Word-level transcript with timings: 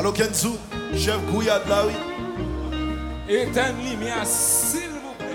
Allô 0.00 0.12
Kenzo, 0.12 0.56
chef 0.96 1.20
Gouillade 1.30 1.68
là, 1.68 1.84
oui. 1.86 1.92
Éteins 3.28 3.72
lumière, 3.72 4.24
s'il 4.24 4.80
vous 4.88 5.14
plaît. 5.18 5.26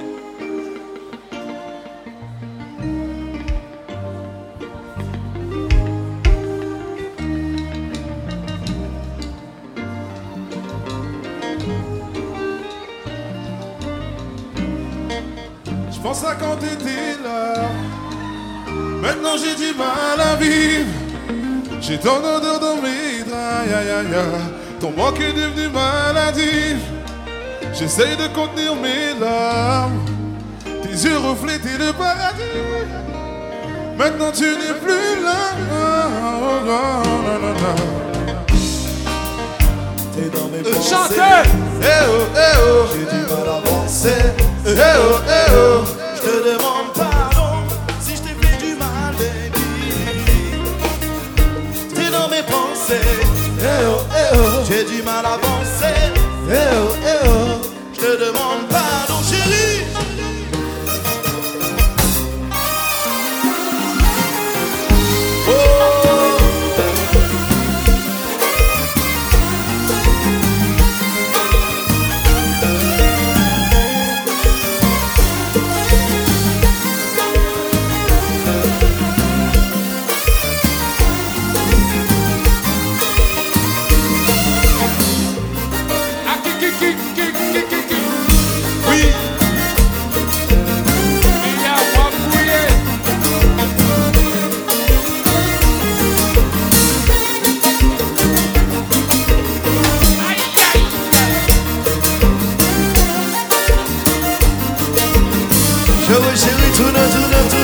Je 15.92 16.00
pense 16.02 16.24
à 16.24 16.34
quand 16.34 16.56
t'étais 16.56 17.22
là. 17.24 17.70
Maintenant 19.00 19.38
j'ai 19.38 19.54
du 19.64 19.78
mal 19.78 20.20
à 20.20 20.36
vivre. 20.38 20.90
J'ai 21.82 22.00
ton 22.00 22.18
odeur 22.18 22.60
dans 22.60 22.78
mes 22.78 23.25
draps, 23.46 23.70
ya, 23.70 23.82
ya, 23.84 24.02
ya. 24.04 24.24
Ton 24.80 24.92
manque 24.92 25.20
est 25.22 25.34
devenu 25.34 25.70
maladif. 25.70 26.78
J'essaye 27.74 28.16
de 28.18 28.28
contenir 28.34 28.76
mes 28.76 29.20
larmes. 29.20 30.06
Tes 30.84 31.08
yeux 31.08 31.18
reflétaient 31.18 31.78
le 31.78 31.92
paradis. 31.94 32.44
Maintenant 33.98 34.32
tu 34.34 34.44
n'es 34.44 34.76
plus 34.82 35.24
là. 35.24 35.40
Oh, 35.72 36.66
non, 36.66 37.04
non, 37.40 37.54
non. 37.64 37.78
T'es 40.14 40.30
dans 40.38 40.48
mes 40.50 40.62
pensées. 40.64 40.90
Chantez 40.90 41.50
Eh 41.82 41.86
oh, 42.08 42.26
eh 42.36 42.58
oh. 42.58 42.88
J'ai 42.94 43.06
du 43.06 43.22
mal 43.24 43.48
à 43.50 43.58
avancer. 43.58 44.22
Eh 44.66 44.70
oh, 44.72 45.20
eh 45.28 45.52
oh. 45.52 45.65
J'ai 55.16 55.22
du 55.22 55.55
Je 106.16 106.22
veux 106.22 106.36
chérie, 106.38 106.72
tourne, 106.72 107.55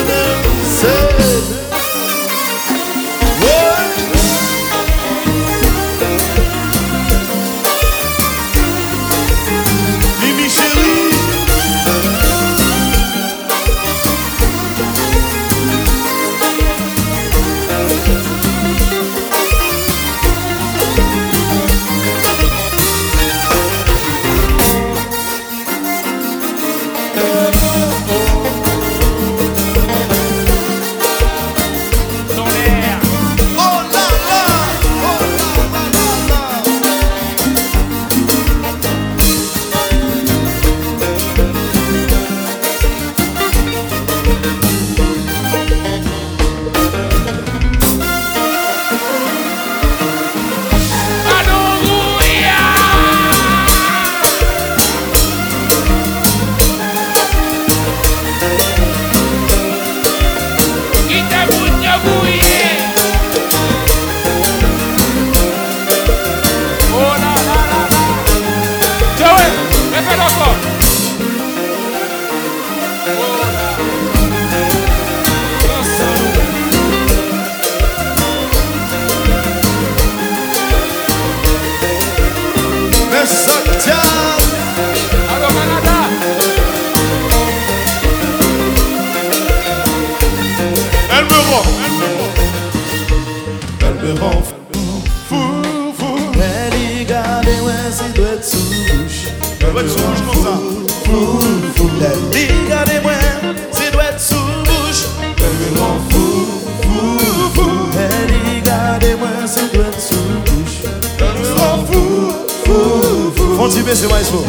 descer 113.92 114.08
mais 114.08 114.26
um. 114.32 114.42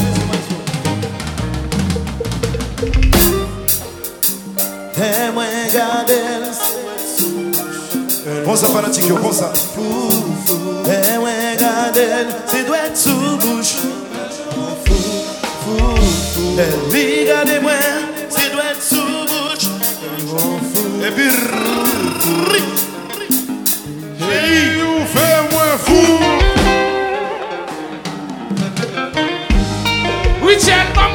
Ponsa 8.45 8.69
para 8.69 8.89
ti 8.89 9.01
que 9.01 9.09
eu 9.09 9.17
ponsa. 9.17 9.51
É 10.87 11.19
um 11.19 11.27
engadel, 11.27 12.27
se 12.47 12.63
doer 12.63 12.91
tu 12.93 13.37
bucho. 13.45 13.81
É 16.57 16.91
liga 16.93 17.43
de 17.43 17.59
mãe, 17.59 17.79
se 18.29 18.49
doer 18.49 18.77
tu 18.77 19.01
bucho. 19.27 19.71
É 21.05 21.11
birri. 21.11 22.92
We 30.53 30.59
shall 30.59 30.93
come. 30.93 31.13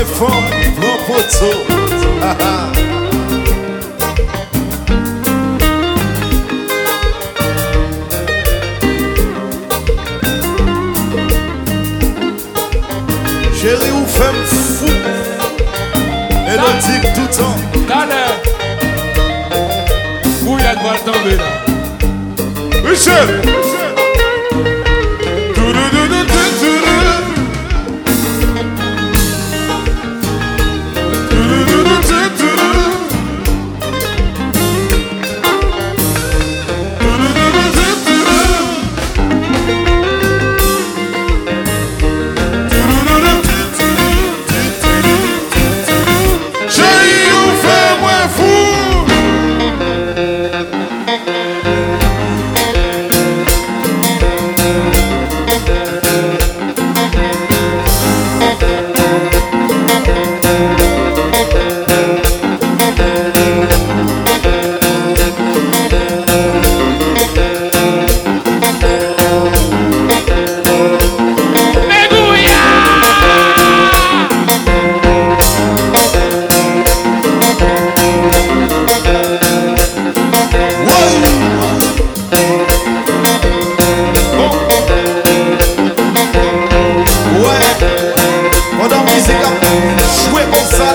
mwen 0.00 0.48
ou 13.92 14.06
fem 14.06 14.34
fou. 14.46 14.88
E 16.48 16.56
do 16.56 16.70
dik 16.80 17.04
toutan 17.14 17.54
Tane 17.86 18.22
Mou 20.42 20.58
ya 20.58 20.74
gwa 20.74 20.94
tombe 21.04 21.36
la 21.36 21.50
Michel! 22.82 23.69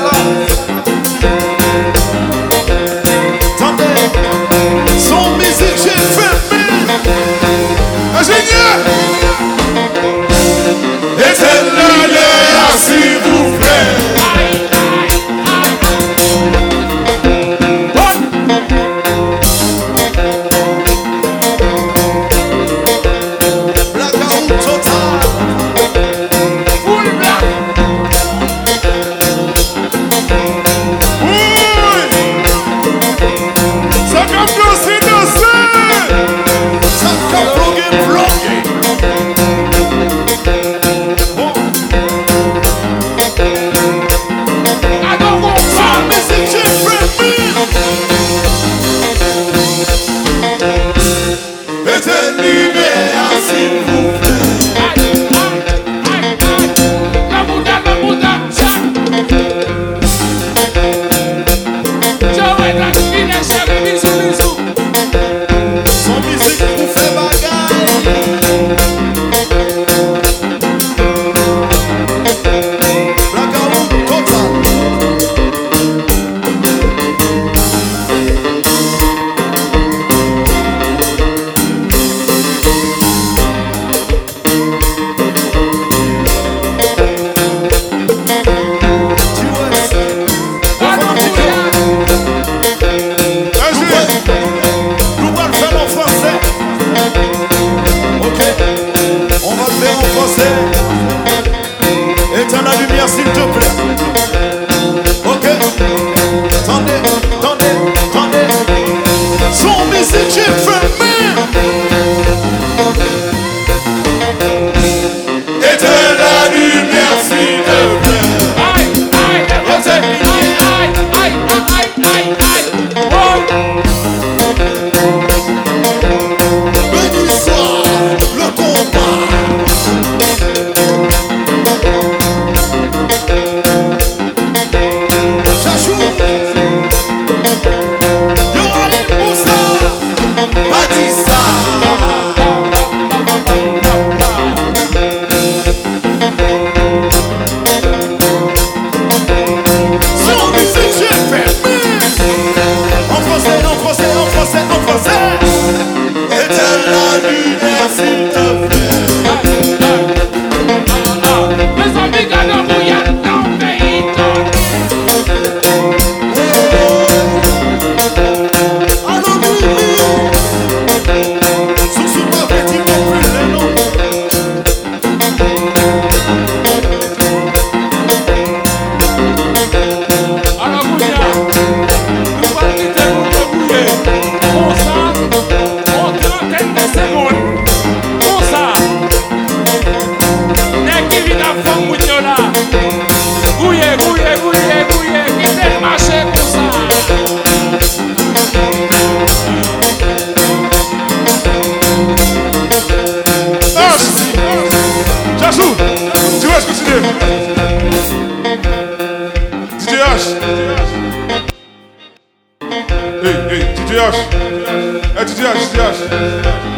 Oh. 0.07 0.54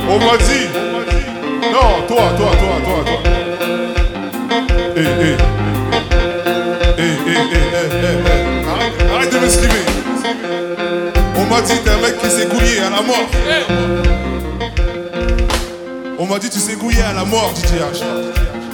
On 0.10 0.19
m'a 0.19 0.38
dit 0.38 0.67
Non, 1.72 2.07
toi, 2.07 2.24
toi, 2.38 2.51
toi, 2.51 2.74
toi, 2.84 3.03
toi 3.05 3.19
hey. 4.96 5.36
Arrête, 9.13 9.34
de 9.34 9.39
m'esquiver 9.39 9.84
On 11.36 11.46
m'a 11.46 11.62
dit 11.62 11.74
t'es 11.84 11.89
un 11.89 11.98
mec 11.98 12.17
qui 12.19 12.29
s'est 12.29 12.46
gouillé 12.46 12.79
à 12.79 12.89
la 12.89 13.01
mort 13.01 13.27
On 16.19 16.25
m'a 16.25 16.39
dit 16.39 16.50
tu 16.50 16.60
sais 16.60 16.75
gouiller 16.75 17.01
à 17.03 17.13
la 17.13 17.25
mort, 17.25 17.53
DJ 17.55 17.75
H. 17.75 18.03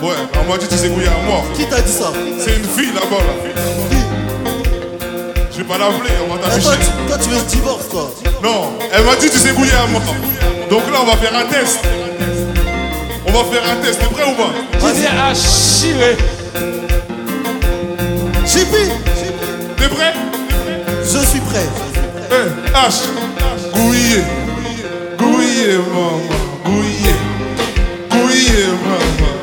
Ouais, 0.01 0.15
on 0.41 0.51
m'a 0.51 0.57
dit 0.57 0.67
tu 0.67 0.75
sais 0.75 0.89
gouiller 0.89 1.07
à 1.07 1.11
la 1.11 1.29
mort. 1.29 1.45
Qui 1.55 1.65
t'a 1.65 1.81
dit 1.81 1.91
ça? 1.91 2.11
C'est 2.39 2.55
une 2.55 2.63
fille 2.63 2.93
là-bas 2.93 3.17
là. 3.17 4.02
Pas 5.67 5.77
l'appeler, 5.77 6.11
on 6.25 6.33
va 6.33 6.39
toi, 6.39 6.49
t'afficher. 6.49 6.69
tu, 6.81 7.07
toi, 7.07 7.17
tu 7.21 7.29
veux 7.29 7.39
ce 7.39 7.45
divorce, 7.45 7.89
toi 7.89 8.11
Non, 8.43 8.73
elle 8.93 9.03
m'a 9.05 9.15
dit 9.15 9.29
tu 9.29 9.37
sais 9.37 9.53
gouiller 9.53 9.71
à 9.73 9.81
la 9.83 9.87
mort. 9.87 10.01
Donc 10.69 10.81
là 10.91 10.99
on 11.01 11.05
va 11.05 11.15
faire 11.17 11.35
un 11.35 11.45
test. 11.45 11.79
On 13.25 13.31
va 13.31 13.43
faire 13.51 13.63
un 13.71 13.75
test, 13.81 13.99
t'es 13.99 14.05
prêt 14.07 14.23
ou 14.23 14.35
pas? 14.35 14.91
Dis 14.93 15.05
à 15.07 15.33
chier. 15.33 16.17
Chipi 18.45 18.91
T'es 19.77 19.87
prêt? 19.87 20.13
Je 21.03 21.19
suis 21.25 21.39
prêt. 21.39 21.67
Eh, 22.31 22.71
H. 22.75 23.07
Gouiller. 23.73 24.23
Gouiller, 25.17 25.77
maman. 25.77 26.19
Gouiller. 26.65 27.15
Gouiller, 28.11 28.67
maman. 28.83 29.42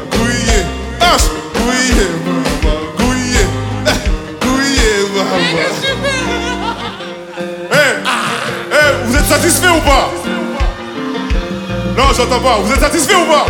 J'entends 12.21 12.41
pas. 12.41 12.59
Vous 12.63 12.73
êtes 12.73 12.81
satisfait 12.81 13.15
ou 13.15 13.25
pas? 13.27 13.47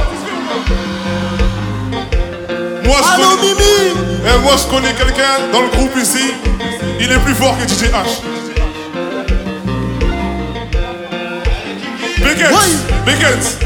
Moi, 2.84 2.96
je 2.98 3.14
Allô, 3.14 3.36
connais, 3.36 3.54
Mimi? 3.54 4.00
Eh, 4.26 4.38
moi, 4.42 4.52
je 4.56 4.66
connais 4.70 4.92
quelqu'un 4.92 5.48
dans 5.52 5.62
le 5.62 5.68
groupe 5.68 5.96
ici. 6.00 6.34
Il 7.00 7.10
est 7.10 7.18
plus 7.18 7.34
fort 7.34 7.56
que 7.58 7.66
DJ 7.68 7.90
H. 7.90 8.22
Beckett. 12.22 12.50
Oui. 12.52 12.76
Beckett. 13.06 13.58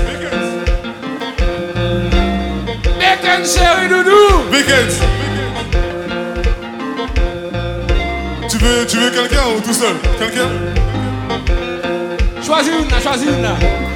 Bacon 2.98 3.44
chéri 3.44 3.88
doudou. 3.88 4.50
Beckett. 4.50 5.00
Tu 8.48 8.58
veux, 8.58 8.86
tu 8.86 8.96
veux 8.98 9.10
quelqu'un 9.10 9.42
ou 9.56 9.60
tout 9.60 9.74
seul? 9.74 9.96
Quelqu'un? 10.18 10.48
Choisis 12.42 12.72
une 12.78 12.90
là, 12.90 13.00
choisis 13.02 13.26
une 13.26 13.93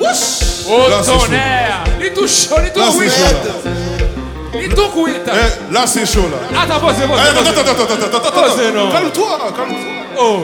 US. 0.00 0.66
Oh 0.68 0.88
Là, 0.88 0.96
c'est 1.02 1.12
tonnerre. 1.12 1.84
Il 2.00 2.12
tout 2.12 2.26
chaud, 2.28 2.56
il 2.58 2.80
Là, 2.80 2.86
tout 2.86 2.92
c'est 2.92 3.08
chaud, 3.10 3.36
là. 3.44 4.60
Il 4.62 4.68
tout 4.74 4.88
cuit. 4.88 5.14
Eh, 5.26 5.72
là, 5.74 5.86
c'est 5.86 6.06
chaud, 6.06 6.28
là. 6.30 6.60
Attends, 6.62 6.80
posez, 6.80 7.02
Eh, 7.04 7.08
posez, 7.08 7.20
attends, 7.20 7.34
posez. 7.38 7.48
attends, 7.50 7.60
attends, 7.60 7.82
attends, 7.82 8.06
attends, 8.06 8.28
attends, 8.28 8.42
Oh, 8.46 8.52
c'est 8.56 8.72
non. 8.72 8.88
attends. 8.88 8.92
Calme-toi, 8.98 9.38
calme-toi. 9.56 9.92
Oh. 10.20 10.40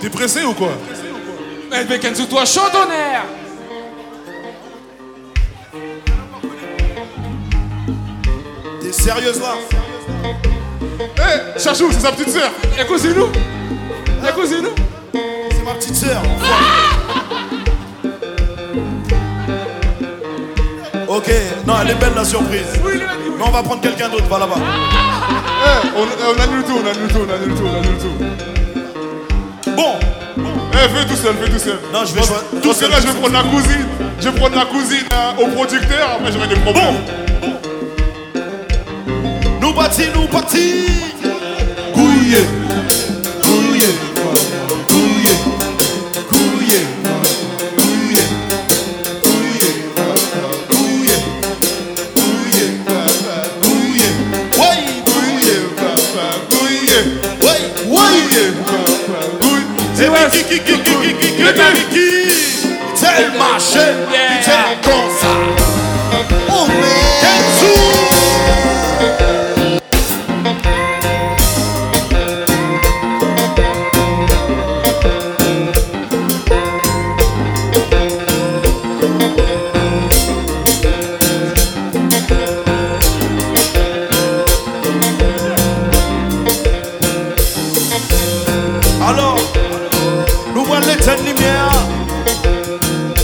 T'es 0.00 0.10
pressé 0.10 0.44
ou 0.44 0.54
quoi? 0.54 0.72
Mais 1.70 1.84
Bacon 1.84 2.14
sous 2.14 2.26
toi, 2.26 2.44
chaud 2.44 2.60
tonnerre. 2.72 3.24
T'es 8.90 9.02
sérieuse 9.04 9.40
là 9.40 9.54
Eh, 11.16 11.60
Chachou, 11.60 11.92
c'est 11.92 12.00
sa 12.00 12.10
petite 12.10 12.30
sœur. 12.30 12.50
Écoutez-nous. 12.76 13.28
Écoutez-nous. 14.28 14.74
C'est 15.52 15.62
ma 15.64 15.74
petite 15.74 15.94
sœur. 15.94 16.20
Ok, 21.06 21.30
non, 21.68 21.74
elle 21.82 21.90
est 21.90 21.94
belle 21.94 22.14
la 22.16 22.24
surprise. 22.24 22.66
Oui. 22.84 22.94
Mais 23.38 23.44
on 23.46 23.50
va 23.52 23.62
prendre 23.62 23.80
quelqu'un 23.80 24.08
d'autre, 24.08 24.24
va 24.28 24.38
là-bas. 24.40 24.56
Eh, 24.58 25.88
on, 25.96 26.02
on 26.02 26.42
annule 26.42 26.64
tout, 26.64 26.74
on 26.82 26.86
annule 26.88 27.08
tout, 27.12 27.18
on 27.28 27.32
annule 27.32 27.54
tout, 27.54 27.64
on 27.66 27.78
annule 27.78 27.98
tout. 27.98 29.70
Bon, 29.76 29.94
Eh, 30.72 30.76
fais 30.88 31.06
tout 31.06 31.16
seul, 31.16 31.34
fais 31.40 31.50
tout 31.50 31.58
seul. 31.60 31.78
non, 31.92 32.00
je 32.06 32.14
vais. 32.14 32.60
Tout 32.60 32.72
seul, 32.72 32.90
là, 32.90 32.96
je 33.00 33.06
vais 33.06 33.14
prendre 33.20 33.34
la 33.34 33.42
cousine. 33.44 33.86
Je 34.20 34.28
vais 34.28 34.38
prendre 34.38 34.56
la 34.56 34.64
cousine 34.66 35.04
euh, 35.12 35.44
au 35.44 35.46
producteur, 35.48 36.10
après 36.18 36.32
j'aurai 36.32 36.48
des 36.48 36.56
problèmes. 36.56 36.96
Nous 36.96 37.19
Nou 39.70 39.76
pati, 39.76 40.10
nou 40.12 40.26
pati 40.26 40.84
Kouye, 41.94 42.40
kouye 43.40 44.10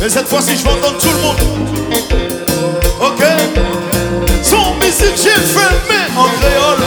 Mais 0.07 0.13
cette 0.13 0.29
fois-ci, 0.29 0.57
je 0.57 0.63
vais 0.63 0.71
entendre 0.71 0.99
tout 0.99 1.11
le 1.11 1.21
monde. 1.21 1.37
Ok? 3.01 3.25
Son 4.41 4.77
musique, 4.77 5.17
j'ai 5.17 5.31
filmé 5.31 6.01
en 6.17 6.29
créole. 6.39 6.85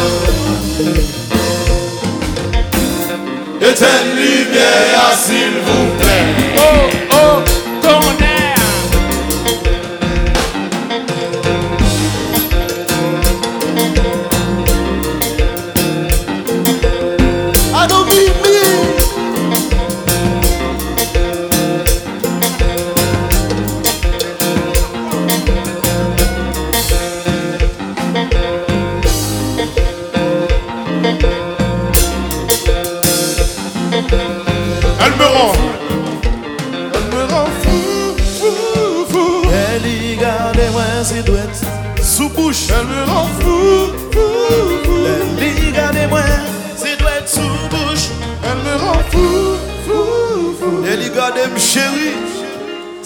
Éteinte 3.59 4.15
lumière, 4.15 5.11
s'il 5.21 5.59
vous 5.65 5.97
plaît. 5.99 6.08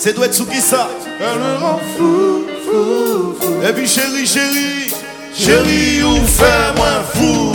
C'est 0.03 0.12
douette 0.12 0.33
sous 0.33 0.45
qui 0.45 0.60
ça? 0.60 0.89
Elle 1.17 1.39
me 1.39 1.55
rend 1.63 1.79
fou, 1.95 2.45
fou, 2.65 3.36
fou. 3.39 3.53
Et 3.65 3.72
puis 3.72 3.88
chérie, 3.88 4.27
chérie, 4.27 4.93
chérie, 5.33 6.03
ou 6.03 6.17
fait 6.25 6.75
moins 6.75 7.01
fou. 7.13 7.53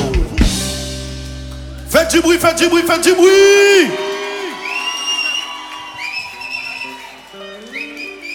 Faites 1.91 2.11
du 2.11 2.21
bruit, 2.23 2.39
faites 2.39 2.57
du 2.57 2.69
bruit, 2.69 2.85
faites 2.87 3.05
du 3.05 3.13
bruit. 3.13 3.91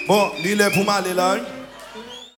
Bon, 0.08 0.32
l'île 0.44 0.62
est 0.62 0.70
pour 0.76 0.86
m'aller 0.86 1.16
là. 1.16 1.38
hein. 1.38 1.40